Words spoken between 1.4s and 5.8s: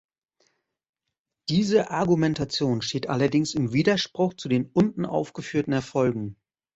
Diese Argumentation steht allerdings im Widerspruch zu den unten aufgeführten